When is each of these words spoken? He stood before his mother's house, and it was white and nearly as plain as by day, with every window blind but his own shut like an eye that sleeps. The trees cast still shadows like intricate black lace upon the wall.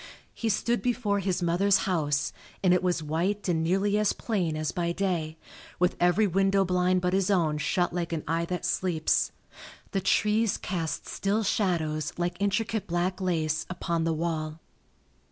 He 0.33 0.49
stood 0.49 0.81
before 0.81 1.19
his 1.19 1.43
mother's 1.43 1.85
house, 1.85 2.33
and 2.63 2.73
it 2.73 2.81
was 2.81 3.03
white 3.03 3.47
and 3.47 3.63
nearly 3.63 3.99
as 3.99 4.13
plain 4.13 4.57
as 4.57 4.71
by 4.71 4.91
day, 4.93 5.37
with 5.77 5.95
every 5.99 6.25
window 6.25 6.65
blind 6.65 7.01
but 7.01 7.13
his 7.13 7.29
own 7.29 7.59
shut 7.59 7.93
like 7.93 8.11
an 8.11 8.23
eye 8.27 8.45
that 8.45 8.65
sleeps. 8.65 9.31
The 9.91 10.01
trees 10.01 10.57
cast 10.57 11.07
still 11.07 11.43
shadows 11.43 12.13
like 12.17 12.35
intricate 12.41 12.87
black 12.87 13.21
lace 13.21 13.67
upon 13.69 14.03
the 14.03 14.13
wall. 14.13 14.59